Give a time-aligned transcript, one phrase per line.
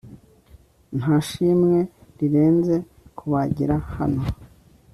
[0.97, 1.77] ntashimwe
[2.17, 2.75] rirenze
[3.17, 4.23] kubagira hano